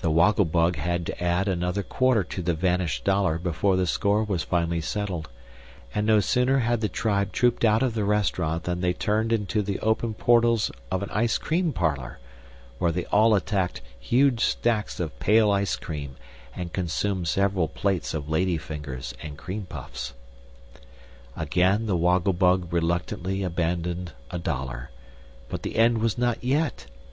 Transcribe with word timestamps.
The 0.00 0.10
Woggle 0.10 0.46
Bug 0.46 0.74
had 0.74 1.06
to 1.06 1.22
add 1.22 1.46
another 1.46 1.84
quarter 1.84 2.24
to 2.24 2.42
the 2.42 2.52
vanished 2.52 3.04
dollar 3.04 3.38
before 3.38 3.76
the 3.76 3.86
score 3.86 4.24
was 4.24 4.42
finally 4.42 4.80
settled; 4.80 5.28
and 5.94 6.04
no 6.04 6.18
sooner 6.18 6.58
had 6.58 6.80
the 6.80 6.88
tribe 6.88 7.30
trooped 7.30 7.64
out 7.64 7.84
restaurant 7.96 8.64
than 8.64 8.80
they 8.80 8.92
turned 8.92 9.32
into 9.32 9.62
the 9.62 9.78
open 9.78 10.14
portals 10.14 10.72
of 10.90 11.04
an 11.04 11.10
Ice 11.12 11.38
Cream 11.38 11.72
Parlor, 11.72 12.18
where 12.80 12.90
they 12.90 13.04
all 13.12 13.36
attacked 13.36 13.82
huge 14.00 14.40
stacks 14.42 14.98
of 14.98 15.16
pale 15.20 15.52
ice 15.52 15.76
cream 15.76 16.16
and 16.56 16.72
consumed 16.72 17.28
several 17.28 17.68
plates 17.68 18.14
of 18.14 18.28
lady 18.28 18.58
fingers 18.58 19.14
and 19.22 19.38
cream 19.38 19.66
puffs. 19.66 20.12
Again 21.36 21.86
the 21.86 21.96
Woggle 21.96 22.32
Bug 22.32 22.66
reluctantly 22.72 23.44
abandoned 23.44 24.10
a 24.32 24.40
dollar; 24.40 24.90
but 25.48 25.62
the 25.62 25.76
end 25.76 25.98
was 25.98 26.18
not 26.18 26.42
yet. 26.42 26.86